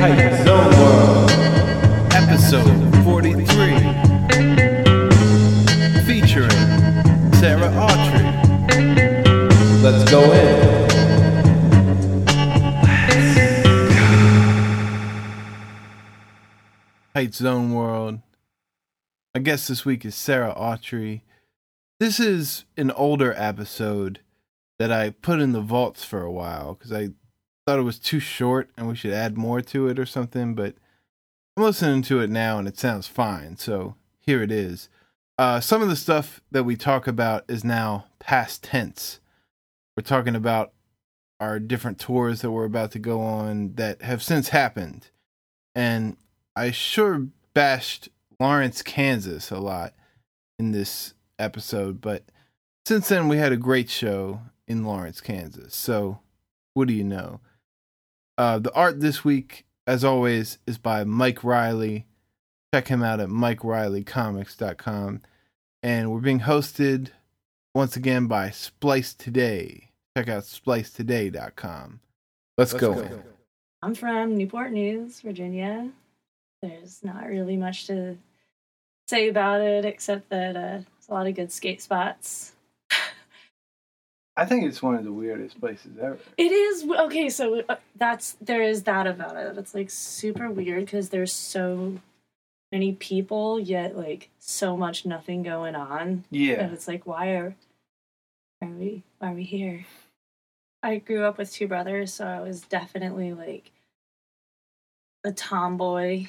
[0.00, 1.30] Hype Zone World.
[2.12, 3.70] episode 43,
[6.06, 6.50] featuring
[7.34, 8.24] Sara Autrey.
[9.82, 10.88] Let's go in.
[17.16, 18.20] Height Zone World.
[19.34, 21.22] My guest this week is Sara Autrey.
[21.98, 24.20] This is an older episode
[24.78, 27.08] that I put in the vaults for a while because I
[27.68, 30.54] thought it was too short and we should add more to it or something.
[30.54, 30.76] But
[31.54, 33.58] I'm listening to it now and it sounds fine.
[33.58, 34.88] So here it is.
[35.36, 39.20] Uh, some of the stuff that we talk about is now past tense.
[39.94, 40.72] We're talking about
[41.40, 45.10] our different tours that we're about to go on that have since happened.
[45.74, 46.16] And
[46.56, 48.08] I sure bashed
[48.40, 49.92] Lawrence, Kansas a lot
[50.58, 52.22] in this episode, but
[52.86, 55.76] since then we had a great show in Lawrence, Kansas.
[55.76, 56.20] So,
[56.72, 57.40] what do you know?
[58.38, 62.06] Uh, the art this week, as always, is by Mike Riley.
[62.72, 65.22] Check him out at MikeRileyComics.com.
[65.82, 67.08] And we're being hosted
[67.74, 69.90] once again by Splice Today.
[70.16, 72.00] Check out SpliceToday.com.
[72.56, 72.94] Let's, Let's go.
[72.94, 73.22] go.
[73.82, 75.90] I'm from Newport News, Virginia.
[76.62, 78.18] There's not really much to
[79.08, 82.52] say about it except that uh, there's a lot of good skate spots.
[84.38, 86.16] I think it's one of the weirdest places ever.
[86.36, 87.28] It is okay.
[87.28, 89.58] So uh, that's there is that about it.
[89.58, 91.98] It's like super weird because there's so
[92.70, 96.22] many people yet like so much nothing going on.
[96.30, 96.60] Yeah.
[96.62, 97.56] And it's like why are
[98.60, 99.86] why are we why are we here?
[100.84, 103.72] I grew up with two brothers, so I was definitely like
[105.24, 106.26] a tomboy,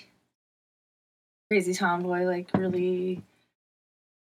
[1.52, 3.22] crazy tomboy, like really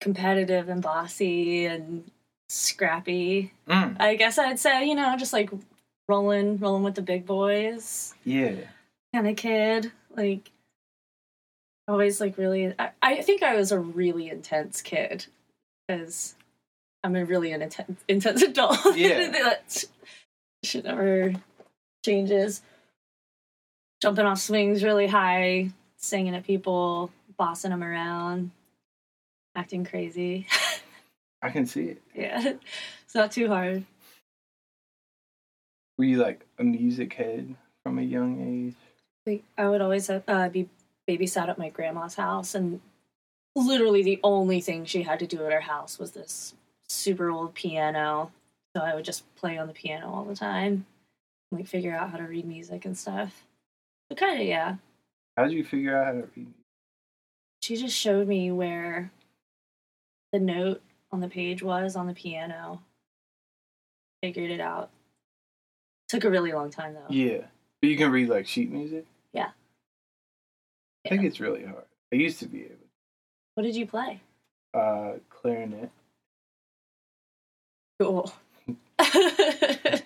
[0.01, 2.11] competitive and bossy and
[2.49, 3.53] scrappy.
[3.67, 5.49] Mm, I guess I'd say, you know, just like
[6.07, 8.55] rolling, rolling with the big boys yeah.
[9.13, 9.91] kind of kid.
[10.15, 10.51] Like,
[11.87, 12.73] always like really.
[12.77, 15.25] I, I think I was a really intense kid
[15.87, 16.35] because
[17.03, 18.79] I'm a really an intense, intense adult.
[18.95, 19.31] Yeah.
[19.31, 19.85] that
[20.63, 21.33] shit never
[22.03, 22.61] changes.
[24.01, 28.51] Jumping off swings really high, singing at people, bossing them around,
[29.55, 30.47] acting crazy.
[31.41, 32.01] I can see it.
[32.15, 32.53] yeah,
[33.03, 33.83] it's not too hard.
[35.97, 38.75] Were you like a music head from a young age?
[39.25, 40.69] Like, I would always uh, be
[41.09, 42.81] babysat at my grandma's house, and
[43.55, 46.53] literally the only thing she had to do at her house was this
[46.87, 48.31] super old piano.
[48.75, 50.85] So I would just play on the piano all the time,
[51.51, 53.43] like figure out how to read music and stuff.
[54.09, 54.75] But kind of, yeah.
[55.35, 56.35] How did you figure out how to read?
[56.35, 56.53] Music?
[57.61, 59.11] She just showed me where
[60.31, 60.81] the note
[61.11, 62.81] on the page was on the piano.
[64.23, 64.89] Figured it out.
[66.09, 67.05] Took a really long time though.
[67.09, 67.45] Yeah.
[67.81, 69.05] But you can read like sheet music?
[69.33, 69.49] Yeah.
[71.05, 71.85] I think it's really hard.
[72.11, 72.75] I used to be able
[73.55, 74.21] What did you play?
[74.73, 75.91] Uh, clarinet.
[77.99, 78.31] Cool.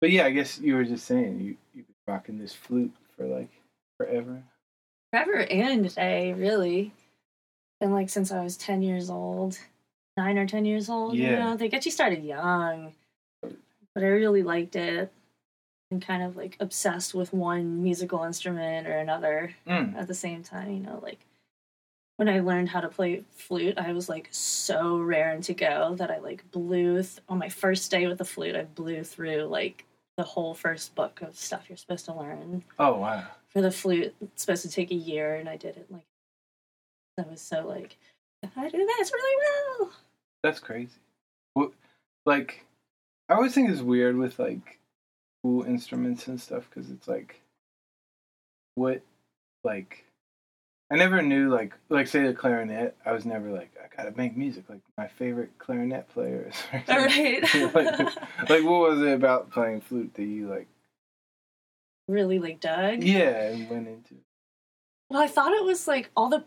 [0.00, 3.26] But yeah, I guess you were just saying you, you've been rocking this flute for
[3.26, 3.50] like
[3.98, 4.42] forever.
[5.12, 6.92] forever and today, really.
[7.80, 9.58] Been like since I was ten years old,
[10.16, 11.16] nine or ten years old.
[11.16, 11.38] You Yeah.
[11.38, 12.94] know, they get you started young,
[13.42, 15.10] but I really liked it,
[15.90, 19.96] and kind of like obsessed with one musical instrument or another Mm.
[19.96, 20.70] at the same time.
[20.70, 21.20] You know, like
[22.16, 26.10] when I learned how to play flute, I was like so raring to go that
[26.10, 28.56] I like blew th- on my first day with the flute.
[28.56, 29.86] I blew through like
[30.18, 33.26] the whole first book of stuff you're supposed to learn Oh, wow.
[33.48, 36.04] for the flute it's supposed to take a year and i did it like
[37.26, 37.96] i was so like
[38.42, 39.42] if i do this really
[39.78, 39.92] well
[40.42, 40.98] That's crazy.
[41.54, 41.72] What,
[42.24, 42.64] like,
[43.28, 44.78] I always think it's weird with like
[45.42, 47.42] cool instruments and stuff because it's like,
[48.76, 49.02] what,
[49.64, 50.04] like,
[50.90, 52.96] I never knew like, like say the clarinet.
[53.04, 54.64] I was never like, I gotta make music.
[54.70, 56.54] Like my favorite clarinet players.
[56.88, 57.42] all right
[57.74, 57.98] like,
[58.48, 60.68] like, what was it about playing flute that you like?
[62.08, 64.14] really like doug Yeah, and went into.
[65.10, 66.42] well i thought it was like all the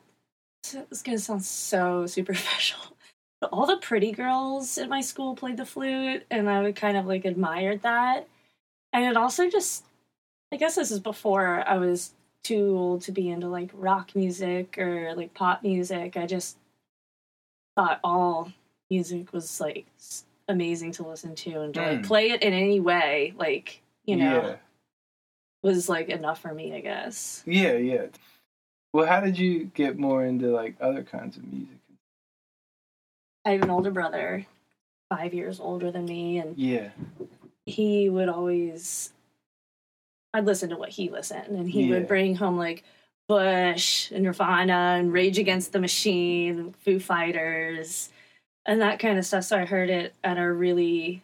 [0.71, 2.79] it's gonna sound so superficial.
[3.41, 6.95] But all the pretty girls at my school played the flute and i would kind
[6.97, 8.27] of like admired that.
[8.93, 9.83] And it also just
[10.51, 12.13] i guess this is before i was
[12.43, 16.17] too old to be into like rock music or like pop music.
[16.17, 16.57] I just
[17.75, 18.51] thought all
[18.89, 19.85] music was like
[20.47, 22.03] amazing to listen to and to like Mm.
[22.03, 24.55] play it in any way like you know Yeah,
[25.63, 27.43] was like enough for me i guess.
[27.45, 28.07] Yeah, yeah.
[28.93, 31.77] Well, how did you get more into like other kinds of music?
[33.45, 34.45] i have an older brother
[35.09, 36.89] five years older than me and Yeah,
[37.65, 39.11] he would always
[40.33, 41.89] I'd listen to what he listened, and he Yeah.
[41.95, 42.83] would bring home like
[43.27, 48.09] Bush and Nirvana and Rage Against the Machine, Foo Fighters,
[48.65, 49.43] and that kind of stuff.
[49.43, 51.21] So I heard it at a really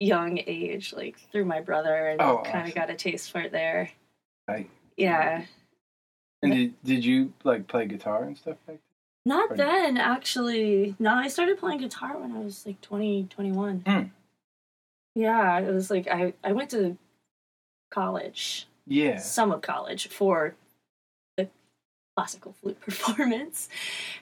[0.00, 2.74] young age, like through my brother, and Oh, kind of awesome.
[2.74, 3.90] got a taste for it there.
[4.48, 4.70] Right.
[4.96, 5.44] Yeah.
[6.42, 8.80] And did, did you like play guitar and stuff like
[9.24, 10.96] Not Or- then, actually.
[10.98, 13.82] No, I started playing guitar when I was like 20, 21.
[13.86, 14.02] Hmm.
[15.14, 16.96] Yeah, it was like I, I went to
[17.90, 18.94] college, that?
[18.94, 19.18] Yeah.
[19.18, 20.54] some of college, for
[21.36, 21.48] the
[22.16, 23.68] classical flute performance.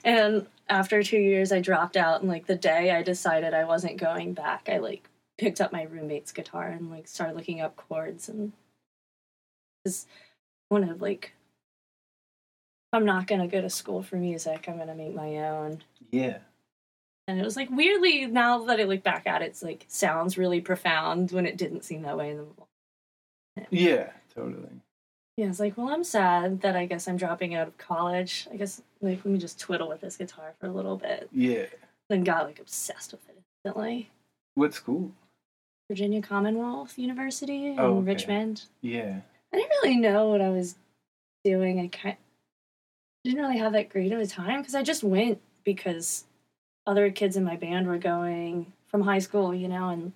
[0.03, 2.21] And after two years, I dropped out.
[2.21, 5.07] And like the day I decided I wasn't going back, I like
[5.37, 8.27] picked up my roommate's guitar and like started looking up chords.
[8.29, 8.51] And
[9.87, 10.07] just
[10.69, 11.33] one of like,
[12.93, 15.83] I'm not going to go to school for music, I'm going to make my own.
[16.11, 16.39] Yeah.
[17.27, 20.37] And it was like weirdly now that I look back at it, it's like sounds
[20.37, 24.81] really profound when it didn't seem that way in the Yeah, totally.
[25.37, 28.47] Yeah, it's like, well, I'm sad that I guess I'm dropping out of college.
[28.51, 31.29] I guess like let me just twiddle with this guitar for a little bit.
[31.31, 31.67] Yeah.
[32.09, 34.09] Then got like obsessed with it instantly.
[34.55, 35.11] What school?
[35.89, 38.07] Virginia Commonwealth University in Oh, okay.
[38.07, 38.63] Richmond.
[38.81, 39.21] Yeah.
[39.53, 40.75] I didn't really know what I was
[41.43, 41.79] doing.
[41.79, 42.17] I kind
[43.23, 46.25] didn't really have that great of a time because I just went because
[46.87, 50.13] other kids in my band were going from high school, you know, and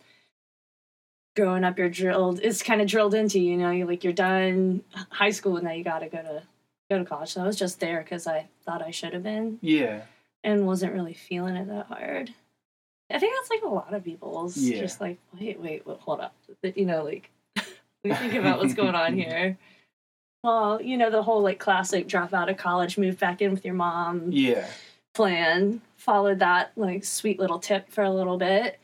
[1.36, 4.14] growing up you're drilled it's kind of drilled into you, you know, you like you're
[4.14, 6.44] done high school and now you got to go to
[6.90, 7.30] go to college.
[7.34, 10.02] So I was just there because I thought I should have been Yeah.
[10.44, 12.34] and wasn't really feeling it that hard.
[13.12, 14.58] I think that's like a lot of people's.
[14.58, 14.80] Yeah.
[14.80, 16.34] Just like, wait, wait, wait, hold up.
[16.64, 17.30] You know, like,
[18.04, 19.58] we think about what's going on here.
[20.46, 23.66] Well, you know, the whole like classic drop out of college, move back in with
[23.66, 24.68] your mom Yeah.
[25.16, 25.82] plan.
[25.98, 28.80] Followed that like sweet little tip for a little bit.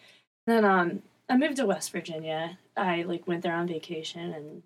[0.47, 2.57] Then um I moved to West Virginia.
[2.75, 4.63] I like went there on vacation and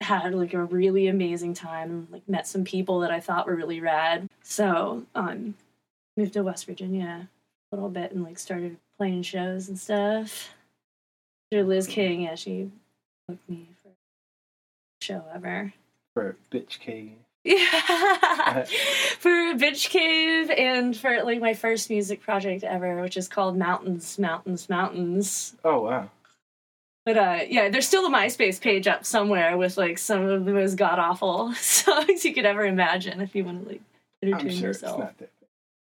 [0.00, 2.08] had like a really amazing time.
[2.10, 4.30] Like met some people that I thought were really rad.
[4.42, 5.56] So um
[6.16, 7.28] moved to West Virginia
[7.70, 10.54] a little bit and like started playing shows and stuff.
[11.50, 12.70] Through Liz King, yeah, she
[13.28, 15.74] booked me for a show ever.
[16.14, 17.12] For Bitch Cave.
[17.44, 18.64] Yeah,
[19.18, 24.18] for Bitch Cave and for like my first music project ever, which is called Mountains,
[24.18, 25.54] Mountains, Mountains.
[25.64, 26.10] Oh wow.
[27.04, 30.52] But uh, yeah, there's still a MySpace page up somewhere with like some of the
[30.52, 33.80] most god awful songs you could ever imagine if you want to like
[34.22, 35.00] I'm entertain sure yourself.
[35.00, 35.30] it's not that.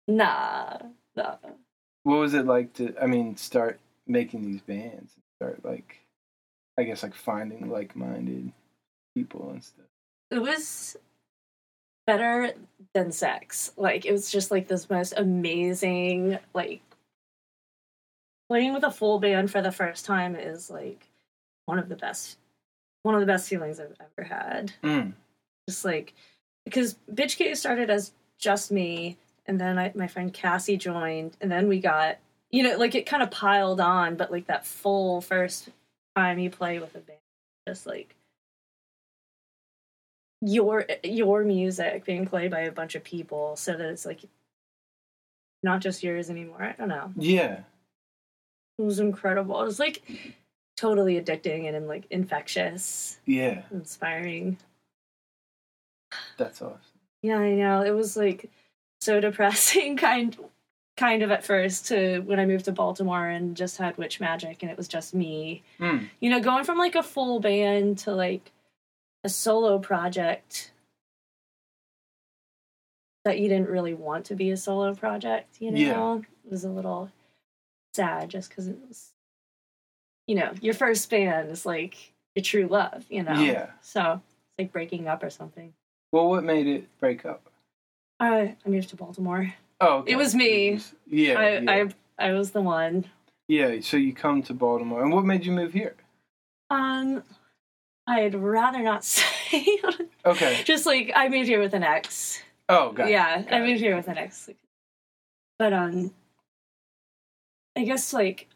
[0.07, 0.77] Nah,
[1.15, 1.35] nah.
[2.03, 2.93] What was it like to?
[3.01, 5.13] I mean, start making these bands.
[5.37, 6.01] Start like,
[6.77, 8.51] I guess like finding like-minded
[9.15, 9.85] people and stuff.
[10.31, 10.97] It was
[12.07, 12.53] better
[12.93, 13.71] than sex.
[13.77, 16.81] Like it was just like this most amazing like
[18.49, 21.07] playing with a full band for the first time is like
[21.65, 22.37] one of the best
[23.03, 24.73] one of the best feelings I've ever had.
[24.83, 25.13] Mm.
[25.67, 26.13] Just like
[26.63, 31.51] because Bitch Cave started as just me and then I, my friend Cassie joined and
[31.51, 32.17] then we got
[32.51, 35.69] you know like it kind of piled on but like that full first
[36.15, 37.19] time you play with a band
[37.67, 38.15] just like
[40.41, 44.21] your your music being played by a bunch of people so that it's like
[45.63, 46.61] not just yours anymore.
[46.61, 47.11] I don't know.
[47.17, 47.59] Yeah.
[48.77, 49.59] It was incredible.
[49.61, 50.03] It was like
[50.77, 53.61] totally addicting and, like infectious, Yeah.
[53.71, 54.57] inspiring.
[56.37, 56.79] That's awesome.
[57.23, 57.81] Yeah, I know.
[57.81, 58.49] It was like
[59.01, 60.35] so depressing kind
[60.97, 64.61] kind of at first to when I moved to Baltimore and just had Witch Magic
[64.61, 65.63] and it was just me.
[65.79, 66.07] Mm.
[66.19, 68.51] You know, going from like a full band to like
[69.25, 70.71] a solo project
[73.25, 76.17] that you didn't really want to be a solo project, you know, Yeah.
[76.45, 77.11] it was a little
[77.95, 79.13] sad just because it was,
[80.27, 83.33] you know, your first band is like your true love, you know?
[83.39, 83.71] Yeah.
[83.81, 85.73] So it's like breaking up or something.
[86.11, 87.49] Well, what made it break up?
[88.19, 89.53] I, I moved to Baltimore.
[89.81, 90.11] Oh, okay.
[90.13, 90.79] It was me.
[91.07, 91.33] Yeah.
[91.39, 91.71] I, yeah.
[92.19, 93.05] I I was the one.
[93.49, 93.79] yeah.
[93.81, 95.95] So you come to Baltimore, and what made you move here?
[96.69, 97.23] Um,
[98.07, 99.79] I'd rather not say.
[100.25, 100.61] Okay.
[100.63, 102.41] Just like I moved here with an ex.
[102.69, 103.67] Oh, got yeah, got I it.
[103.67, 104.49] moved here with an ex.
[105.59, 106.13] But um,
[107.75, 108.47] I guess like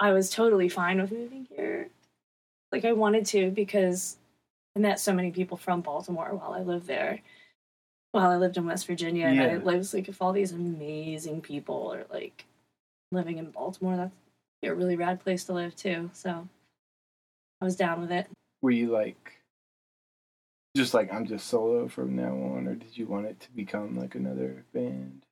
[0.00, 1.88] I was totally fine with moving here.
[2.72, 4.16] Like I wanted to because
[4.76, 7.20] I met so many people from Baltimore while I lived there.
[8.12, 9.58] While I lived in West Virginia, and I Yeah.
[9.58, 12.44] was like, if all these amazing people are like
[13.10, 14.12] living in Baltimore, that's
[14.62, 16.10] a really rad place to live too.
[16.12, 16.48] So
[17.60, 18.28] I was down with it.
[18.64, 19.42] Were you like,
[20.74, 23.94] just like I'm just solo from now on, or did you want it to become
[23.94, 25.26] like another band?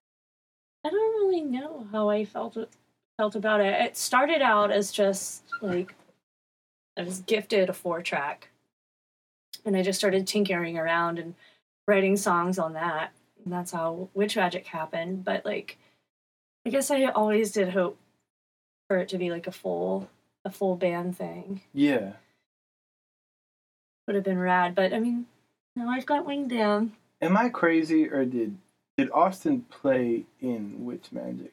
[0.84, 2.58] I don't really know how I felt
[3.16, 3.72] felt about it.
[3.80, 5.94] It started out as just like
[6.98, 8.50] I was gifted a four track
[9.64, 11.34] and I just started tinkering around and
[11.88, 13.12] writing songs on that.
[13.42, 15.24] And that's how Witch Magic happened.
[15.24, 15.78] But like,
[16.66, 17.96] I guess I always did hope
[18.88, 20.10] for it to be like a full
[20.44, 21.62] a full band thing.
[21.72, 22.12] Yeah.
[24.06, 24.74] Would have been rad.
[24.74, 25.26] But I mean,
[25.76, 26.92] now I've got Wing Dam.
[27.20, 28.56] Am I crazy or did
[28.98, 31.52] did Austin play in Witch Magic?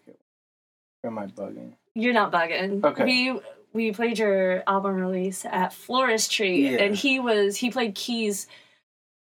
[1.03, 1.73] Or am I bugging?
[1.95, 2.83] You're not bugging.
[2.83, 3.03] Okay.
[3.03, 3.39] We
[3.71, 6.83] we played your album release at Floristry, Yeah.
[6.83, 8.47] and he was he played keys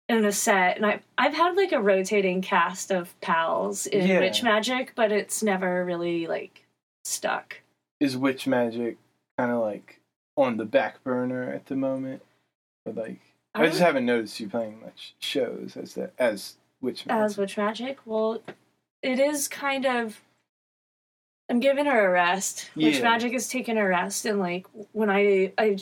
[0.08, 4.20] in a set, and I I've had like a rotating cast of pals in Yeah.
[4.20, 6.66] Witch Magic, but it's never really like
[7.04, 7.60] stuck.
[8.00, 8.96] Is Witch Magic
[9.38, 10.00] kind of like
[10.36, 12.22] on the back burner at the moment?
[12.84, 13.20] But like,
[13.54, 17.24] I, I just haven't noticed you playing much shows as that as Witch Magic.
[17.24, 18.42] As Witch Magic, well,
[19.02, 20.20] it is kind of.
[21.50, 22.70] I'm giving her a rest.
[22.74, 25.78] Witch Magic is taking a rest, and like when I I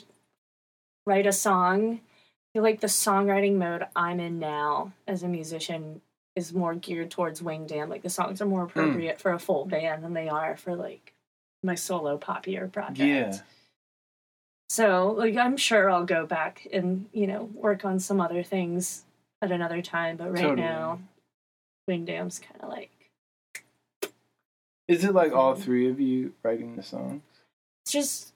[1.07, 6.01] write a song, I feel like the songwriting mode I'm in now as a musician
[6.35, 7.89] is more geared towards Wing Dam.
[7.89, 8.79] Like the songs are more hmm.
[8.79, 11.13] appropriate for a full band than they are for like
[11.63, 12.99] my solo popular project.
[12.99, 13.39] Yeah.
[14.73, 19.05] So like I'm sure I'll go back and you know work on some other things
[19.43, 20.63] at another time, but right Totally.
[20.63, 20.99] now,
[21.87, 22.91] Wing Dam's kind of like
[24.89, 27.21] Is it like all three of you writing the songs?
[27.85, 28.33] it's just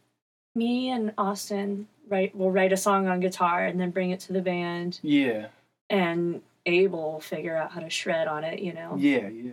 [0.55, 1.89] me and Austin.
[2.07, 5.47] Right, we'll write a song on guitar and then bring it to the band, Yeah.
[5.89, 8.59] and Abel will figure out how to shred on it.
[8.61, 9.29] You know, Yeah.
[9.29, 9.53] Yeah.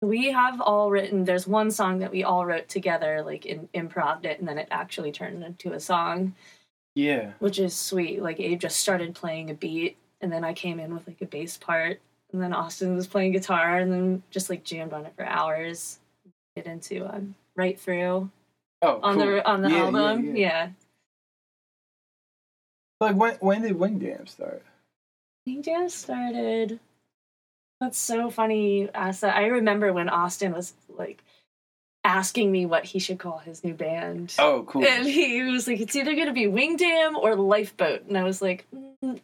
[0.00, 1.24] We have all written.
[1.24, 4.68] There's one song that we all wrote together, like in improv it, and then it
[4.70, 6.34] actually turned into a song.
[6.94, 7.32] Yeah.
[7.38, 8.20] which is sweet.
[8.22, 11.26] Like Abe just started playing a beat, and then I came in with like a
[11.26, 12.00] bass part,
[12.32, 15.98] and then Austin was playing guitar, and then just like jammed on it for hours.
[16.56, 18.30] Get into um, right through
[18.82, 19.26] Oh, on cool.
[19.26, 20.24] the on the Yeah, yeah, album.
[20.24, 20.32] yeah.
[20.36, 20.68] Yeah,
[23.00, 24.62] Like when when did Wing Dam start?
[25.46, 26.80] Wing Dam started.
[27.80, 28.86] That's so funny.
[28.86, 29.36] that.
[29.36, 31.22] I remember when Austin was like
[32.04, 34.34] asking me what he should call his new band.
[34.38, 34.84] Oh, cool.
[34.84, 38.04] And he was like, it's either going to be Wing Dam or Lifeboat.
[38.08, 39.20] And I was like, "Mm,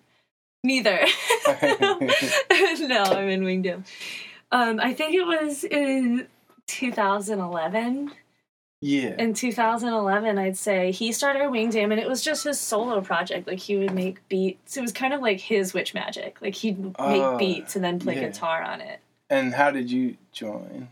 [0.63, 1.01] neither.
[2.87, 3.85] no, I'm in Wing Dam.
[4.53, 6.29] Um, I think it was in
[6.69, 8.13] 2011.
[8.87, 9.14] Yeah.
[9.19, 13.47] In 2011, I'd say he started Wing Dam, and it was just his solo project.
[13.47, 14.76] Like he would make beats.
[14.76, 16.41] It was kind of like his witch magic.
[16.43, 18.29] Like he'd make Oh, beats and then play yeah.
[18.29, 19.00] guitar on it.
[19.31, 20.88] and how did you join?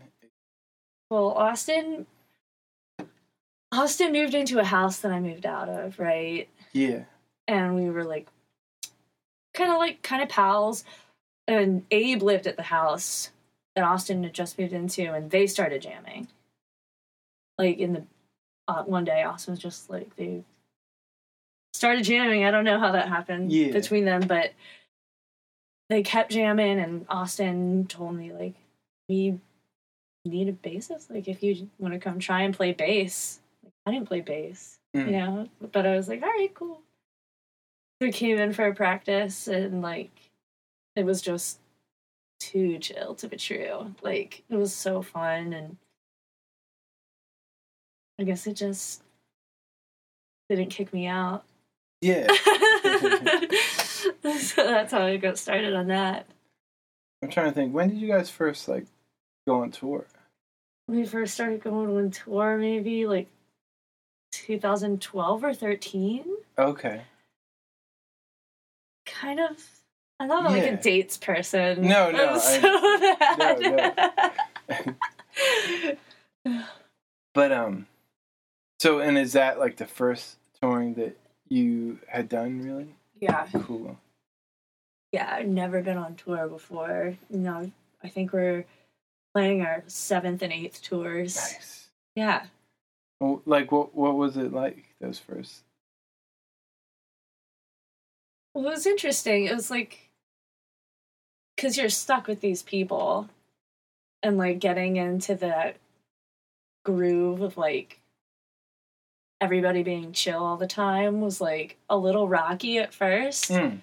[1.11, 2.07] Well, Austin.
[3.71, 6.47] Austin moved into a house that I moved out of, right?
[6.73, 7.03] Yeah.
[7.47, 8.27] and we were like
[9.53, 10.83] kind of like kind of pals
[11.47, 13.29] and abe lived at the house
[13.75, 16.27] that austin had just moved into and they started jamming
[17.63, 18.03] like in the
[18.67, 20.43] uh, one day austin was just like they
[21.73, 22.45] started jamming.
[22.45, 23.71] I don't know how that happened Yeah.
[23.71, 24.53] between them but
[25.89, 28.53] they kept jamming and austin told me like
[29.09, 29.39] we
[30.25, 31.09] need a bassist.
[31.11, 33.39] Like if you want to come try and play bass.
[33.63, 35.05] Like, i didn't play bass Mm.
[35.07, 35.49] you know?
[35.71, 36.79] But i was like all right cool.
[38.01, 40.11] We came in for a practice and like
[40.95, 41.59] it was just
[42.39, 43.95] too chill to be true.
[44.01, 45.77] Like it was so fun and
[48.19, 49.01] i guess it just
[50.49, 51.43] didn't kick me out
[52.01, 52.27] Yeah.
[54.37, 56.25] so that's how i got started on that
[57.21, 57.73] I'm trying to think.
[57.73, 58.85] When did you guys first like
[59.47, 60.05] go on tour?
[60.89, 63.27] we first started going on tour maybe like
[64.33, 66.25] 2012 or 13
[66.59, 67.01] Okay.
[69.05, 69.57] kind of
[70.19, 73.97] i'm not like a dates person No, no, I'm I-
[74.67, 75.97] so bad.
[77.33, 77.87] But um,
[78.83, 82.61] so and is that like the first touring that you had done?
[82.61, 82.87] Really
[83.21, 83.97] yeah cool.
[85.13, 87.71] yeah i've never been on tour before you know
[88.03, 88.65] i think we're
[89.33, 91.87] planning our seventh and eighth tours Nice.
[92.15, 92.43] yeah
[93.21, 95.61] Well, like what what was it like those first?
[98.53, 100.09] well, it was interesting it was like
[101.55, 103.29] because you're stuck with these people
[104.21, 105.77] and like getting into that
[106.83, 107.99] groove of like
[109.43, 113.79] everybody being chill all the time was like a little rocky at first Mm.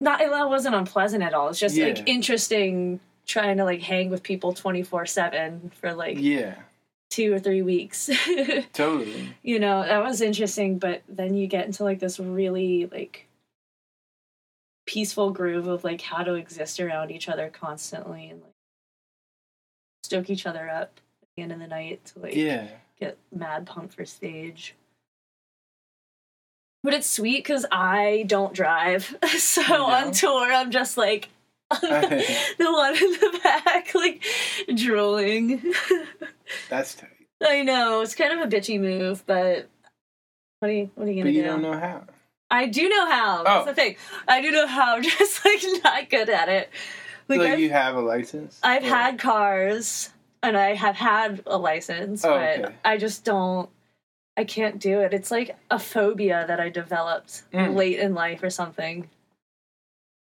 [0.00, 1.86] not it wasn't unpleasant at all it's just Yeah.
[1.86, 6.54] like interesting trying to like hang with people 24 7 for like Yeah,
[7.10, 8.10] two or three weeks
[8.72, 9.34] totally.
[9.42, 13.26] you know that was interesting but then you get into like this really like
[14.86, 18.52] peaceful groove of like how to exist around each other constantly and like
[20.04, 22.68] stoke each other up at the end of the night to like Yeah.
[22.98, 24.74] Get mad pumped for stage
[26.82, 29.16] But it's sweet because I don't drive.
[29.38, 31.28] So on tour, I'm just like
[31.70, 34.22] the one in the back, like
[34.74, 35.62] drooling.
[36.70, 37.10] That's tight.
[37.44, 39.68] I know it's kind of a bitchy move, but
[40.60, 41.36] what are you what are you gonna do?
[41.36, 41.48] you do?
[41.48, 42.04] don't know how.
[42.50, 43.42] I do know how.
[43.42, 43.64] That's Oh.
[43.66, 43.96] the thing.
[44.28, 44.94] I do know how.
[44.96, 46.70] I'm just like not good at it.
[47.28, 48.60] Like, Like, you have a license?
[48.62, 50.10] I've Or- had cars
[50.46, 52.74] and I have had a license, Oh, but okay.
[52.84, 53.68] I just don't.
[54.36, 55.14] I can't do it.
[55.14, 57.74] It's like a phobia that I developed Mm.
[57.74, 59.08] late in life or something.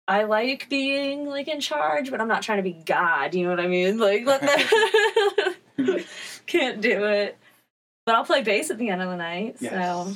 [0.08, 3.34] I like being like in charge, but I'm not trying to be God.
[3.34, 3.98] You know what I mean?
[3.98, 5.54] Like, let the
[6.46, 7.38] can't do it.
[8.06, 9.60] But I'll play bass at the end of the night.
[9.60, 10.12] So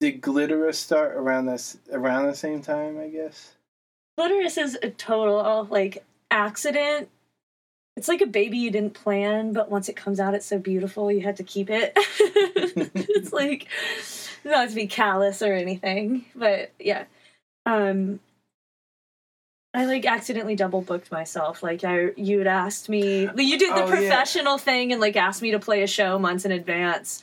[0.00, 2.98] Did Glittoris start around this around the same time?
[3.00, 3.54] I guess.
[4.20, 7.08] Glittoris is a total like accident.
[7.96, 11.12] It's like a baby you didn't plan, but once it comes out, it's so beautiful
[11.12, 11.92] you had to keep it.
[11.96, 13.68] it's like
[14.44, 17.04] not to be callous or anything, but yeah.
[17.66, 18.20] Um,
[19.74, 21.62] I like accidentally double booked myself.
[21.62, 23.90] Like I, you had asked me, you did the Oh, yeah.
[23.90, 27.22] professional thing and like asked me to play a show months in advance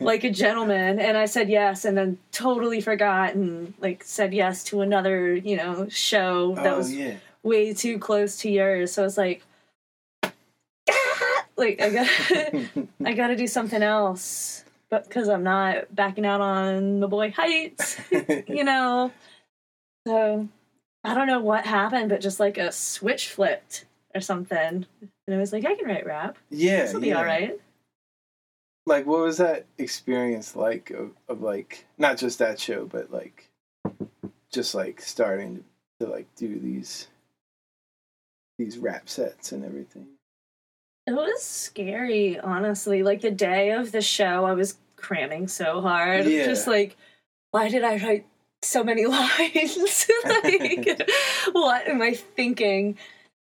[0.00, 4.62] like a gentleman and i said yes and then totally forgot and like said yes
[4.64, 7.14] to another you know show that oh was yeah.
[7.42, 9.42] way too close to yours so it's like
[11.56, 12.08] like i got
[13.04, 17.30] i got to do something else but because i'm not backing out on the boy
[17.30, 17.98] heights
[18.48, 19.10] you know
[20.06, 20.48] so
[21.04, 23.84] i don't know what happened but just like a switch flipped
[24.14, 24.86] or something
[25.26, 26.82] and i was like i can write rap yeah.
[26.82, 27.18] this will be yeah.
[27.18, 27.58] all right
[28.86, 33.50] Like, what was that experience like of, of like not just that show, but like
[34.52, 35.56] just like starting
[36.00, 37.08] to, to like do these
[38.58, 40.06] these rap sets and everything.
[41.06, 43.02] It was scary, honestly.
[43.02, 46.26] Like the day of the show, I was cramming so hard.
[46.26, 46.44] Yeah.
[46.46, 46.96] Just like,
[47.52, 48.26] why did I write
[48.62, 50.06] so many lines?
[50.24, 51.08] like,
[51.52, 52.98] what am I thinking?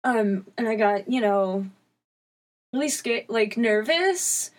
[0.04, 1.66] Um, and I got, you know,
[2.72, 4.50] really scared, like nervous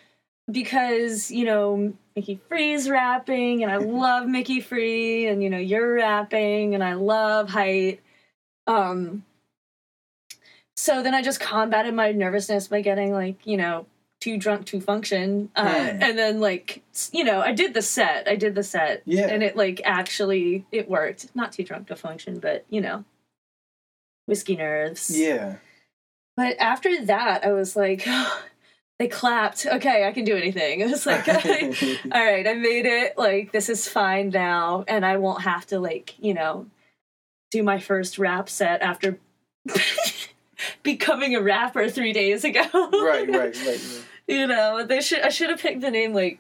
[0.51, 5.95] because, you know, Mickey Free's rapping and I love Mickey Free and, you know, you're
[5.95, 8.01] rapping and I love height.
[8.67, 9.25] Um,
[10.75, 13.85] so then I just combated my nervousness by getting like, you know,
[14.21, 15.49] too drunk to function.
[15.55, 16.03] Uh, Hmm.
[16.03, 16.81] And then like,
[17.11, 18.27] you know, I did the set.
[18.27, 19.01] I did the set.
[19.05, 19.27] Yeah.
[19.27, 21.27] And it like actually, it worked.
[21.35, 23.03] Not too drunk to function, but you know,
[24.25, 25.09] whiskey nerves.
[25.17, 25.57] Yeah.
[26.35, 28.07] But after that, I was like,
[28.99, 29.65] they clapped.
[29.65, 30.79] Okay, I can do anything.
[30.81, 31.27] It was like,
[32.11, 33.17] all right, I made it.
[33.17, 34.85] Like, this is fine now.
[34.87, 36.65] And I won't have to, like, you know,
[37.51, 39.19] do my first rap set after
[40.83, 42.61] becoming a rapper three days ago.
[42.73, 44.05] right, right, right, right.
[44.27, 45.19] You know, they should.
[45.19, 46.39] I should have picked the name like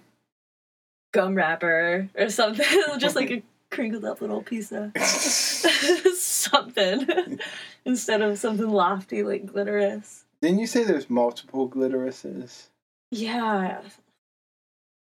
[1.11, 2.65] gum wrapper or something,
[2.97, 4.95] just like a crinkled up little piece of
[6.15, 7.39] something
[7.85, 10.23] instead of something lofty like glittoris.
[10.41, 12.69] Didn't you say there's multiple glittorises?
[13.11, 13.81] Yeah.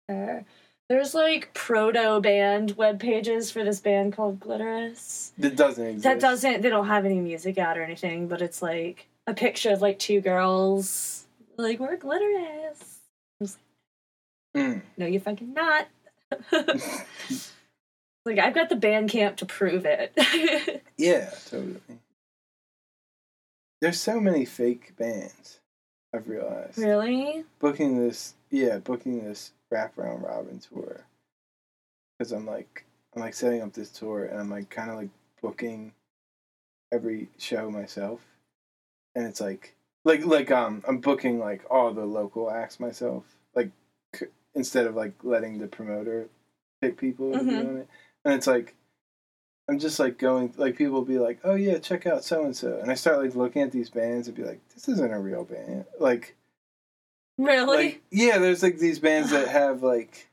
[0.08, 0.40] Uh,
[0.88, 5.32] there's like proto band web pages for this band called Glittoris.
[5.38, 6.04] That doesn't exist.
[6.04, 6.62] That doesn't.
[6.62, 9.98] They don't have any music out or anything, but it's like a picture of like
[9.98, 11.26] two girls.
[11.56, 12.96] Like we're Glittoris.
[14.56, 14.82] Mm.
[14.96, 15.88] No, you fucking not.
[18.24, 20.82] like I've got the Bandcamp to prove it.
[20.98, 21.78] Yeah, totally.
[23.82, 25.60] There's so many fake bands.
[26.14, 26.78] I've realized.
[26.78, 27.44] really?
[27.58, 31.04] Booking this, yeah, booking this wrap around Robin tour.
[32.18, 35.10] Because I'm like, I'm like setting up this tour, and I'm like kind of like
[35.42, 35.92] booking
[36.92, 38.20] every show myself,
[39.14, 39.74] and it's like,
[40.04, 43.24] like, like um, I'm booking like all the local acts myself,
[43.54, 43.70] like
[44.14, 46.28] c- instead of like letting the promoter
[46.80, 47.68] pick people Mhm.
[47.70, 47.88] on it,
[48.24, 48.74] and it's like.
[49.68, 52.56] I'm just like going, like people will be like, "Oh yeah, check out so and
[52.56, 55.18] so," and I start like looking at these bands and be like, "This isn't a
[55.18, 56.36] real band." Like,
[57.38, 57.76] Really?
[57.76, 60.28] like yeah, there's like these bands that have like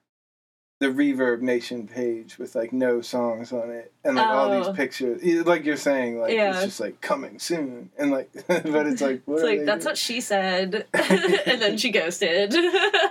[0.80, 4.63] the ReverbNation page with like no songs on it, and like all Oh.
[4.63, 6.52] these pictures, like you're saying, like Yeah.
[6.56, 9.92] it's just like coming soon, and like, but it's like, what it's like that's doing?
[9.92, 12.54] what she said, and then she ghosted.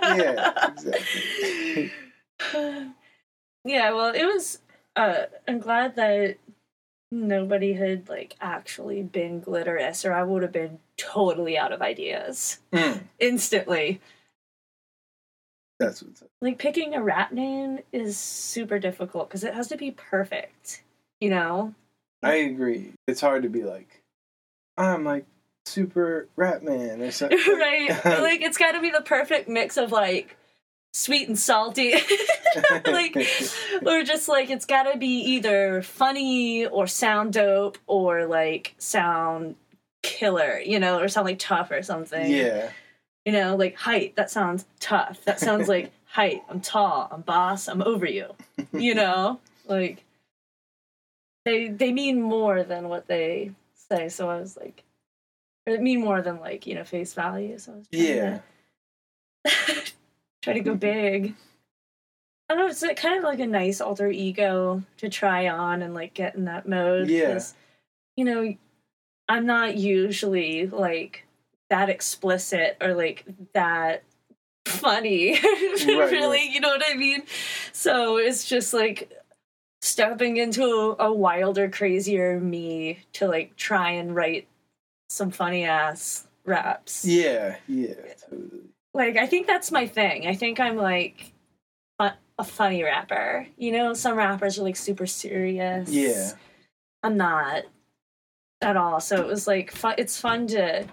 [0.03, 1.91] Yeah, exactly.
[3.65, 4.59] yeah, well, it was.
[4.95, 6.37] Uh, I'm glad that
[7.13, 12.59] nobody had like actually been glittoris, or I would have been totally out of ideas
[12.71, 14.01] Mm, instantly.
[15.79, 16.29] that's what's up.
[16.41, 20.83] Like picking a rap name is super difficult because it has to be perfect.
[21.19, 21.73] You know?
[22.21, 22.93] I agree.
[23.07, 24.01] It's hard to be like,
[24.77, 25.25] I'm like
[25.65, 27.37] super rap man or something.
[27.47, 27.89] right?
[28.05, 30.37] like it's got to be the perfect mix of like
[30.93, 31.95] sweet and salty.
[32.85, 33.15] like
[33.81, 39.55] we're just like it's gotta be either funny or sound dope or like sound
[40.01, 42.31] killer, you know, or sound like tough or something.
[42.31, 42.69] yeah,
[43.25, 45.23] You know, like height, that sounds tough.
[45.25, 46.43] That sounds like height.
[46.49, 48.27] I'm tall, I'm boss, I'm over you.
[48.71, 49.39] You know?
[49.67, 50.03] Like
[51.45, 53.51] they they mean more than what they
[53.89, 54.09] say.
[54.09, 54.83] So I was like
[55.65, 57.57] or they mean more than like, you know, face value.
[57.57, 58.39] So I was yeah,
[59.45, 59.82] to
[60.43, 61.33] try to go big.
[62.49, 65.93] I don't know, it's kind of like a nice alter ego to try on and
[65.93, 67.09] like get in that mode.
[67.09, 67.39] Yeah.
[68.17, 68.53] You know,
[69.29, 71.25] I'm not usually like
[71.69, 74.03] that explicit or like that
[74.65, 75.39] funny.
[75.41, 76.49] really, right.
[76.51, 77.23] you know what I mean?
[77.71, 79.11] So it's just like
[79.81, 84.47] stepping into a wilder, crazier me to like try and write
[85.09, 87.93] some funny ass raps yeah, yeah,
[88.29, 88.72] totally.
[88.93, 90.27] Like I think that's my thing.
[90.27, 91.33] I think I'm like
[92.39, 93.47] a funny rapper.
[93.57, 95.89] You know, some rappers are like super serious.
[95.89, 96.31] Yeah,
[97.01, 97.63] I'm not
[98.61, 98.99] at all.
[98.99, 99.95] So it was like fun.
[99.97, 100.87] It's fun to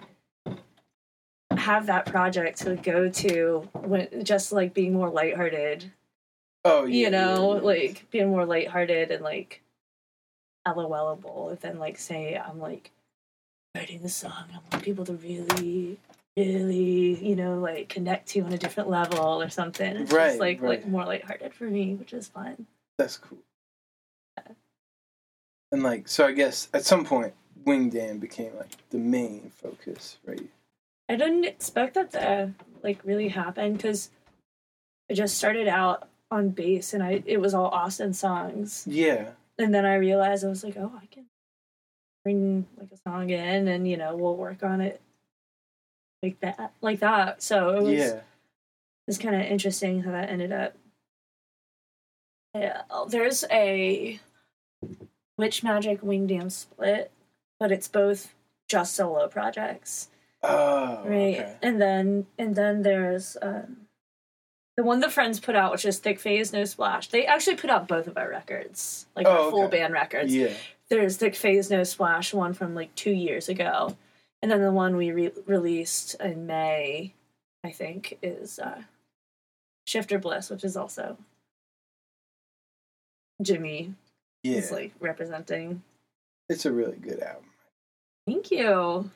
[1.57, 5.91] have that project to go to when just like being more lighthearted.
[6.65, 7.61] oh yeah, you know, yeah.
[7.61, 9.61] like being more lighthearted and like
[10.67, 12.91] LOLable than like say I'm like
[13.75, 14.45] writing the song.
[14.53, 15.97] I want people to really,
[16.37, 19.95] really, you know, like connect to on a different level or something.
[19.97, 20.69] It's Right, just like right.
[20.69, 22.67] like more lighthearted for me, which is fun.
[22.97, 23.39] that's cool.
[24.37, 24.53] Yeah.
[25.71, 27.33] And like, so I guess at some point,
[27.65, 30.41] Wing Dam became like the main focus, right?
[31.09, 34.09] I didn't expect that to like really happen because
[35.09, 38.85] I just started out on bass and I it was all Austin songs.
[38.87, 41.25] Yeah, and then I realized I was like, oh, I can
[42.23, 45.01] bring like a song in, and you know, we'll work on it
[46.21, 47.41] like that, like that.
[47.41, 48.19] So it was yeah,
[49.07, 50.75] it's kind of interesting how that ended up.
[52.55, 54.19] Yeah, there's a
[55.37, 57.11] Witch Magic Wingdam split,
[57.59, 58.33] but it's both
[58.67, 60.09] just solo projects,
[60.43, 61.39] oh, right?
[61.39, 61.55] okay.
[61.61, 63.87] And then and then there's um,
[64.77, 67.07] the one the friends put out, which is Thick Phase No Splash.
[67.07, 70.53] They actually put out both of our records, like Oh, our full band records yeah,
[70.89, 73.95] there's Thick Phase No Splash one from like two years ago,
[74.41, 77.13] and then the one we re- released in May,
[77.63, 78.81] I think, is uh,
[79.85, 81.17] Shifter Bliss, which is also
[83.41, 83.93] Jimmy
[84.43, 84.57] yeah.
[84.57, 85.83] is like representing.
[86.49, 87.45] it's a really good album.
[88.27, 89.09] Thank you.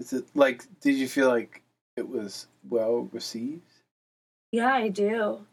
[0.00, 0.64] Is it like?
[0.80, 1.62] Did you feel like
[1.96, 3.62] it was well received?
[4.50, 5.46] Yeah, I do.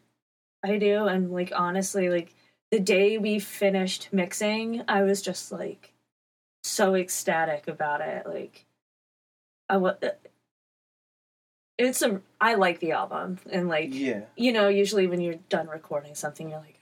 [0.62, 2.34] I do, and like honestly, like
[2.70, 5.92] the day we finished mixing, I was just like
[6.62, 8.26] so ecstatic about it.
[8.26, 8.66] Like
[9.70, 9.94] I was.
[10.02, 10.08] Uh,
[11.78, 12.20] it's a.
[12.40, 16.50] I like the album, and like Yeah, you know, usually when you're done recording something,
[16.50, 16.80] you're like,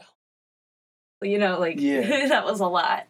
[1.22, 2.26] oh, you know, like Yeah.
[2.28, 3.06] that was a lot.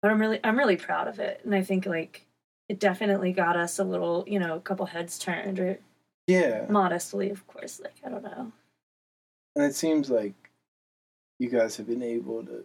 [0.00, 2.26] But I'm really, I'm really proud of it, and I think like
[2.68, 5.78] it definitely got us a little, you know, a couple heads turned, or
[6.26, 6.66] yeah.
[6.68, 7.80] modestly, of course.
[7.80, 8.52] Like I don't know.
[9.54, 10.34] And it seems like
[11.38, 12.64] you guys have been able to.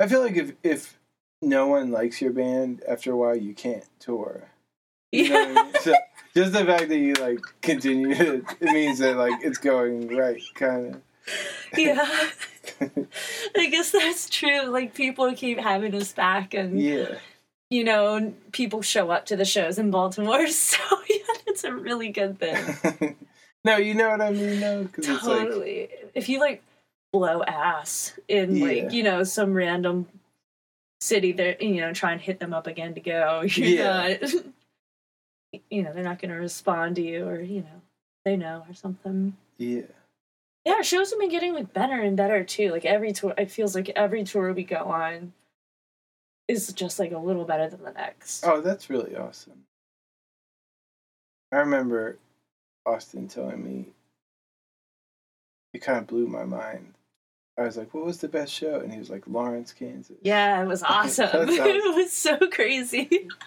[0.00, 0.98] I feel like if if
[1.40, 4.50] no one likes your band after a while, you can't tour.
[5.12, 5.72] You know what I mean?
[5.80, 5.94] So
[6.34, 10.40] just the fact that you like continue, to, it means that like it's going right,
[10.54, 11.02] kind of.
[11.76, 12.06] yeah.
[13.56, 14.64] I guess that's true.
[14.66, 17.16] Like people keep having us back, and yeah,
[17.70, 20.46] you know, people show up to the shows in Baltimore.
[20.48, 21.16] So yeah,
[21.46, 23.16] it's a really good thing.
[23.64, 25.88] no, you know what I mean, though, because it's like totally.
[26.14, 26.62] if you like
[27.12, 28.64] blow ass in Yeah.
[28.64, 30.06] like you know some random
[31.00, 33.40] city, there you know try and hit them up again to go.
[33.42, 34.16] You're Yeah.
[34.20, 34.32] not.
[35.70, 37.80] You know they're not going to respond to you, or you know
[38.24, 39.36] they know or something.
[39.56, 39.82] yeah,
[40.64, 42.70] Yeah, our shows have been getting like better and better too.
[42.70, 45.32] Like every tour, it feels like every tour we go on
[46.48, 48.44] is just like a little better than the next.
[48.46, 49.64] Oh, that's really awesome.
[51.52, 52.18] I remember
[52.84, 53.86] Austin telling me
[55.72, 56.94] it kind of blew my mind.
[57.58, 60.62] I was like, "What was the best show?" And he was like, "Lawrence, Kansas." Yeah,
[60.62, 61.28] it was awesome.
[61.32, 61.48] Awesome.
[61.66, 63.28] it was so crazy.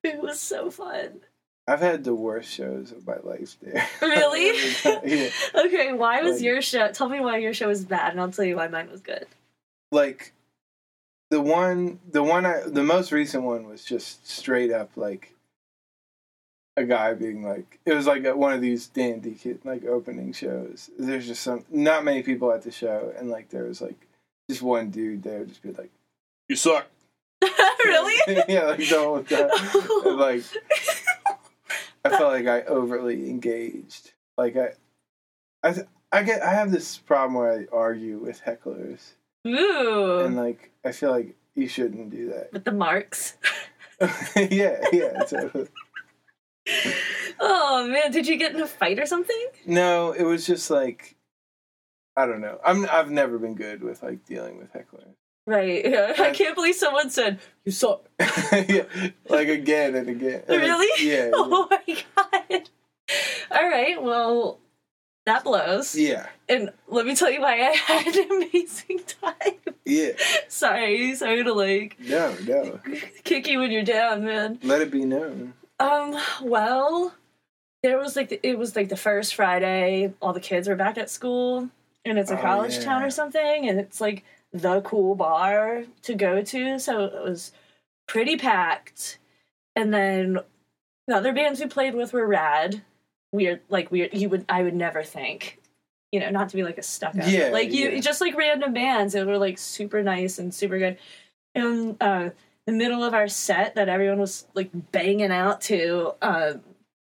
[0.04, 1.20] it was so fun.
[1.66, 3.86] I've had the worst shows of my life there.
[4.00, 4.56] Really?
[5.04, 5.28] yeah.
[5.66, 6.90] Okay, why was Like- your show?
[6.92, 9.26] Tell me why your show was bad, and I'll tell you why mine was good.
[9.92, 10.32] Like
[11.30, 15.34] the one, the one I, the most recent one was just straight up like
[16.78, 20.32] a guy being like, it was like a, one of these dandy kid like opening
[20.32, 20.88] shows.
[20.98, 24.06] There's just some, not many people at the show, and like there was like
[24.48, 25.90] just one dude there, just be like,
[26.48, 26.86] "You suck."
[27.84, 28.16] really?
[28.48, 29.50] yeah, like the whole time.
[30.04, 30.42] And, like
[32.04, 34.12] I felt like I overly engaged.
[34.36, 34.72] Like I,
[35.62, 35.74] I,
[36.12, 39.12] I get I have this problem where I argue with hecklers,
[39.46, 42.52] Ooh, and like I feel like you shouldn't do that.
[42.52, 43.36] with the marks.
[44.36, 45.24] yeah, yeah.
[45.24, 45.68] totally.
[47.40, 49.48] Oh man, did you get in a fight or something?
[49.66, 51.16] No, it was just like
[52.16, 52.58] I don't know.
[52.64, 55.14] I'm I've never been good with like dealing with hecklers.
[55.48, 55.82] Right.
[55.82, 56.12] Yeah.
[56.18, 58.04] I can't believe someone said you suck.
[58.52, 58.84] yeah,
[59.30, 60.42] like again and again.
[60.48, 60.88] Really?
[61.10, 61.30] Yeah.
[61.32, 62.68] Oh my god.
[63.50, 64.02] All right.
[64.02, 64.58] Well,
[65.24, 65.94] that blows.
[65.94, 66.26] Yeah.
[66.50, 69.74] And let me tell you why I had an amazing time.
[69.86, 70.10] Yeah.
[70.48, 72.78] sorry, sorry to like No, no.
[73.24, 74.58] kick you when you're down, man.
[74.62, 75.54] Let it be known.
[75.80, 76.14] Um.
[76.42, 77.14] Well,
[77.82, 80.12] there was like the, it was like the first Friday.
[80.20, 81.70] All the kids were back at school,
[82.04, 82.82] and it's a Oh, college yeah.
[82.84, 84.24] town or something, and it's like
[84.60, 86.78] the cool bar to go to.
[86.78, 87.52] So it was
[88.06, 89.18] pretty packed.
[89.76, 90.38] And then
[91.06, 92.82] the other bands we played with were rad.
[93.32, 94.14] Weird, like weird.
[94.14, 95.60] You would, I would never think,
[96.12, 97.28] you know, not to be like a stuck up.
[97.28, 98.00] Yeah, like you, yeah.
[98.00, 100.98] just like random bands that were like super nice and super good.
[101.54, 102.30] And uh,
[102.66, 106.14] the middle of our set that everyone was like banging out to.
[106.22, 106.54] Uh,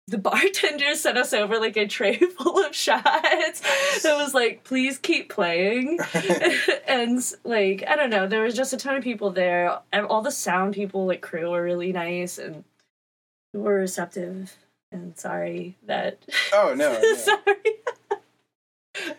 [0.07, 3.61] the bartender sent us over like a tray full of shots.
[4.03, 5.99] It was like, please keep playing.
[6.87, 9.79] and like, I don't know, there was just a ton of people there.
[9.91, 12.63] And all the sound people, like crew, were really nice and
[13.53, 14.55] were receptive.
[14.91, 16.19] And sorry that.
[16.53, 16.93] Oh no.
[17.01, 17.15] no.
[17.15, 19.13] sorry.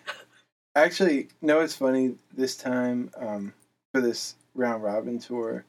[0.75, 2.14] Actually, no, it's funny.
[2.35, 3.53] This time, um,
[3.92, 5.64] for this round robin tour,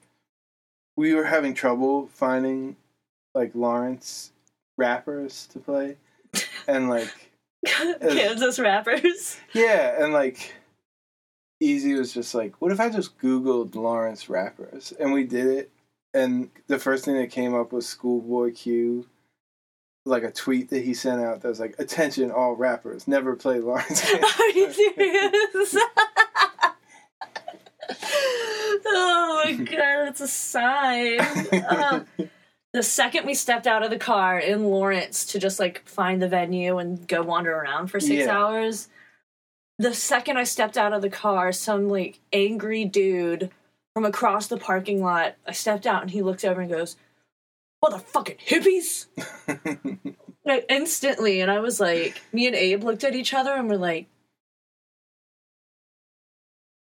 [0.95, 2.75] we were having trouble finding
[3.34, 4.32] like Lawrence
[4.77, 5.97] rappers to play,
[6.67, 7.31] and like
[7.65, 9.37] Kansas rappers.
[9.53, 10.53] yeah, and like
[11.59, 15.71] Easy was just like, what if I just Googled Lawrence rappers, and we did it,
[16.13, 19.07] and the first thing that came up was Schoolboy Q.
[20.05, 23.59] Like a tweet that he sent out that was like, "Attention, all rappers, never play
[23.59, 24.09] Lawrence."
[24.39, 25.75] Are you serious?
[28.85, 31.19] oh my god, it's a sign.
[31.19, 32.05] Uh,
[32.73, 36.27] the second we stepped out of the car in Lawrence to just like find the
[36.27, 38.38] venue and go wander around for six Yeah.
[38.38, 38.88] hours,
[39.80, 43.51] the second I stepped out of the car, some like angry dude
[43.93, 46.95] from across the parking lot, I stepped out and he looked over and goes,
[47.84, 49.06] Motherfucking hippies!
[50.45, 53.75] Like, instantly, and I was like, me and Abe looked at each other and we're
[53.75, 54.08] like,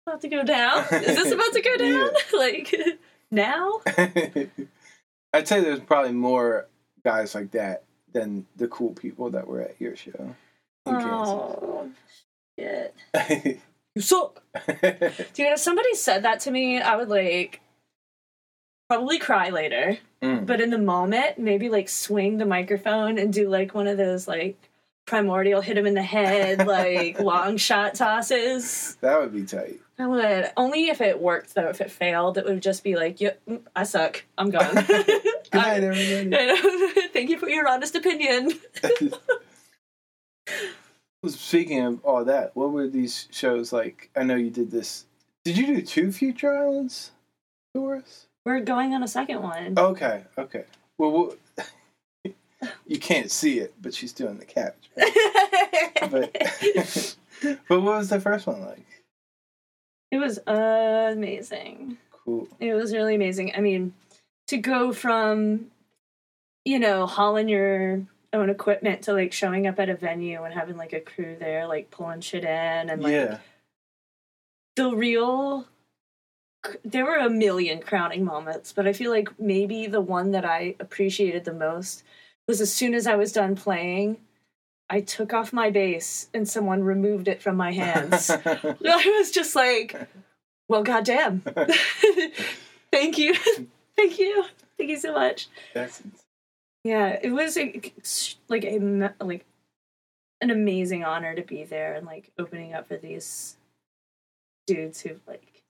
[0.07, 0.83] about to go down?
[0.91, 2.09] Is this about to go down?
[2.33, 2.73] like,
[3.29, 3.81] now?
[5.33, 6.67] I'd say there's probably more
[7.03, 10.35] guys like that than the cool people that were at your show.
[10.85, 11.89] Oh,
[12.57, 12.95] shit.
[13.95, 14.41] You suck.
[14.81, 17.59] Dude, if somebody said that to me, I would like
[18.89, 19.97] probably cry later.
[20.21, 20.45] Mm.
[20.45, 24.27] But in the moment, maybe like swing the microphone and do like one of those
[24.27, 24.69] like
[25.05, 28.95] primordial hit him in the head, like long shot tosses.
[29.01, 29.79] that would be tight.
[30.01, 30.51] I would.
[30.57, 31.69] Only if it worked though.
[31.69, 34.23] If it failed, it would just be like, yep, mm, I suck.
[34.35, 34.73] I'm gone.
[34.73, 35.21] Good
[35.53, 36.55] night, everybody.
[37.13, 38.51] Thank you for your honest opinion.
[41.27, 44.09] Speaking of all that, what were these shows like?
[44.15, 45.05] I know you did this.
[45.45, 47.11] Did you do two Future Islands
[47.75, 48.25] tours?
[48.43, 49.75] We're going on a second one.
[49.77, 50.63] Okay, okay.
[50.97, 51.35] Well, we'll
[52.87, 54.89] you can't see it, but she's doing the cabbage.
[56.09, 57.15] But
[57.67, 58.85] but what was the first one like?
[60.21, 60.39] It was
[61.17, 61.97] amazing.
[62.11, 62.47] Cool.
[62.59, 63.53] It was really amazing.
[63.55, 63.93] I mean,
[64.47, 65.67] to go from,
[66.65, 70.77] you know, hauling your own equipment to like showing up at a venue and having
[70.77, 73.37] like a crew there, like pulling shit in and like yeah.
[74.75, 75.65] the real.
[76.85, 80.75] There were a million crowning moments, but I feel like maybe the one that I
[80.79, 82.03] appreciated the most
[82.47, 84.17] was as soon as I was done playing,
[84.91, 88.29] I took off my bass and someone removed it from my hands.
[88.45, 89.95] I was just like,
[90.67, 91.39] well, goddamn.
[92.91, 93.33] Thank you.
[93.95, 94.43] Thank you.
[94.77, 95.47] Thank you so much.
[96.83, 97.81] Yeah, it was a,
[98.49, 99.45] like a like
[100.41, 103.55] an amazing honor to be there and like opening up for these
[104.67, 105.63] dudes who like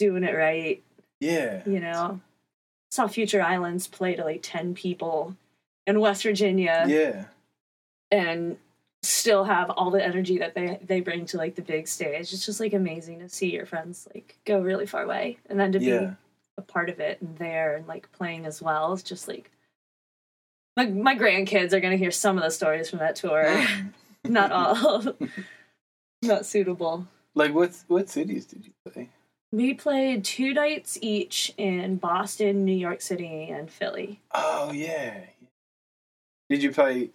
[0.00, 0.82] doing it right,
[1.20, 1.62] yeah.
[1.64, 2.20] you know.
[2.90, 5.36] Saw Future Islands play to like 10 people
[5.86, 7.26] in West Virginia Yeah.
[8.10, 8.56] And
[9.02, 12.32] still have all the energy that they they bring to like the big stage.
[12.32, 15.72] It's just like amazing to see your friends like go really far away and then
[15.72, 15.98] to Yeah.
[16.00, 16.06] be
[16.58, 18.92] a part of it and there and like playing as well.
[18.92, 19.50] It's just like
[20.76, 23.64] my my grandkids are gonna hear some of the stories from that tour.
[24.24, 25.02] Not all.
[26.22, 27.06] Not suitable.
[27.34, 29.10] Like what what cities did you play?
[29.52, 34.20] We played two nights each in Boston, New York City, and Philly.
[34.34, 35.20] Oh yeah.
[36.50, 37.10] Did you play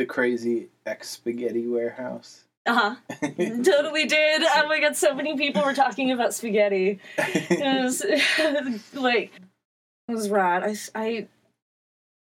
[0.00, 2.44] the crazy ex spaghetti warehouse.
[2.64, 3.16] Uh huh.
[3.20, 4.42] totally did.
[4.42, 6.98] Oh my god, so many people were talking about spaghetti.
[7.18, 8.02] It was
[8.94, 9.30] like
[10.08, 10.62] it was rad.
[10.62, 11.28] I I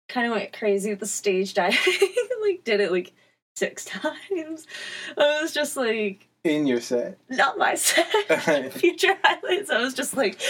[0.08, 1.78] kind of went crazy with the stage diving.
[2.42, 3.12] like did it like
[3.54, 4.66] six times.
[5.16, 7.18] I was just like In your set.
[7.28, 8.72] not my set.
[8.72, 9.70] Future highlights.
[9.70, 10.40] I was just like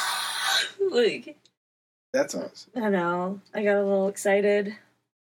[0.80, 1.36] like
[2.14, 2.72] That's awesome.
[2.74, 3.38] I know.
[3.52, 4.74] I got a little excited.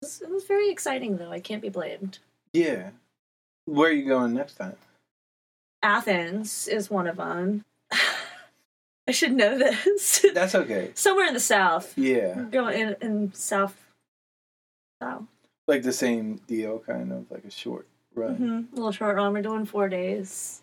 [0.01, 1.31] It was, it was very exciting though.
[1.31, 2.19] I can't be blamed.
[2.53, 2.91] Yeah.
[3.65, 4.75] Where are you going next time?
[5.83, 7.65] Athens is one of them.
[9.07, 10.25] I should know this.
[10.33, 10.91] That's okay.
[10.95, 11.97] Somewhere in the south.
[11.97, 12.43] Yeah.
[12.51, 13.75] Going in in south.
[15.01, 15.23] South.
[15.67, 18.35] Like the same deal, kind of like a short run.
[18.35, 19.33] hmm A little short run.
[19.33, 20.61] We're doing four days.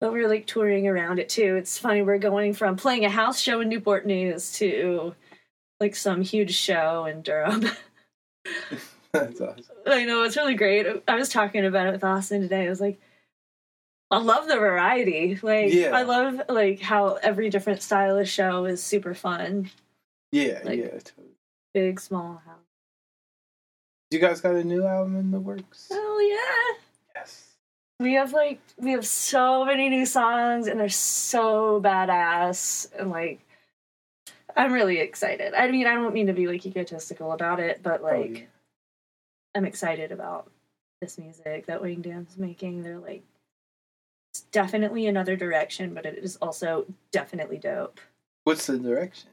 [0.00, 1.56] But we're like touring around it too.
[1.56, 2.02] It's funny.
[2.02, 5.14] We're going from playing a house show in Newport News to
[5.80, 7.66] like some huge show in Durham.
[9.12, 9.64] That's awesome.
[9.86, 10.86] I know it's really great.
[11.06, 12.66] I was talking about it with Austin today.
[12.66, 12.98] I was like,
[14.10, 15.38] I love the variety.
[15.42, 15.90] Like, Yeah.
[15.94, 19.70] I love like how every different style of show is super fun.
[20.32, 20.88] Yeah, Like- yeah.
[20.90, 21.28] Totally.
[21.74, 22.58] Big, small house.
[24.10, 25.88] You guys got a new album in the works?
[25.90, 26.18] Oh
[26.76, 26.78] yeah.
[27.20, 27.54] Yes.
[27.98, 33.40] We have like we have so many new songs and they're so badass and like
[34.56, 35.54] I'm really excited.
[35.54, 38.44] I mean, I don't mean to be like egotistical about it, but like oh, yeah.
[39.54, 40.50] I'm excited about
[41.00, 42.82] this music that Wing Dam's making.
[42.82, 43.22] They're like
[44.32, 48.00] it's definitely another direction, but it is also definitely dope.
[48.44, 49.30] What's the direction?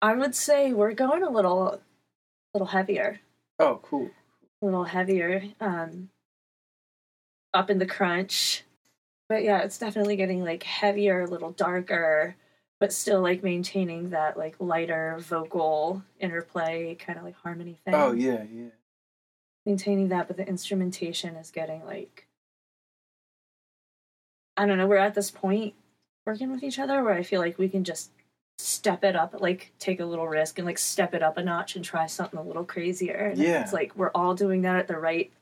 [0.00, 1.80] I would say we're going a little
[2.52, 3.20] little heavier.
[3.58, 4.10] Oh, cool.
[4.62, 6.08] a little heavier um
[7.52, 8.64] up in the crunch
[9.28, 12.34] but yeah it's definitely getting like heavier a little darker
[12.84, 18.12] but still like maintaining that like lighter vocal interplay kind of like harmony thing Oh,
[18.12, 18.66] yeah, yeah.
[19.64, 22.26] maintaining that but the instrumentation is getting like
[24.58, 25.72] i don't know we're at this point
[26.26, 28.10] working with each other where i feel like we can just
[28.58, 31.76] step it up like take a little risk and like step it up a notch
[31.76, 33.62] and try something a little crazier and Yeah.
[33.62, 35.32] it's like we're all doing that at the right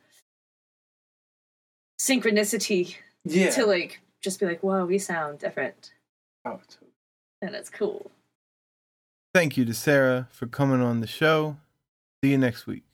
[2.01, 3.51] synchronicity Yeah.
[3.51, 5.93] to like just be like whoa we sound different
[6.45, 6.92] oh, totally.
[7.43, 8.11] And it's cool
[9.35, 11.57] Thank you to Sara for coming on the show.
[12.23, 12.85] See you next week.